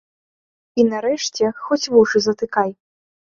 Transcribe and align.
І 0.79 0.85
нарэшце 0.93 1.51
хоць 1.67 1.79
вушы 1.97 2.17
затыкай. 2.29 2.75